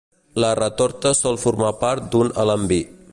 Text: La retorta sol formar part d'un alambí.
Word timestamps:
La 0.43 0.47
retorta 0.59 1.11
sol 1.19 1.37
formar 1.45 1.71
part 1.85 2.11
d'un 2.15 2.35
alambí. 2.45 2.83